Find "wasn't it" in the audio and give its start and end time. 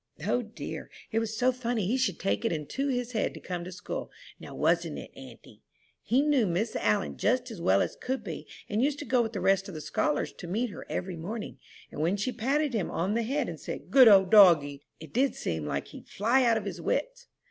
4.55-5.11